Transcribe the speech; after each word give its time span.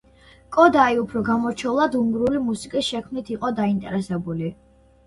კოდაი 0.55 0.97
უფრო 1.01 1.21
გამორჩეულად 1.27 1.99
უნგრული 2.01 2.43
მუსიკის 2.49 2.89
შექმნით 2.91 3.35
იყო 3.39 3.57
დაინტერესებული. 3.63 4.57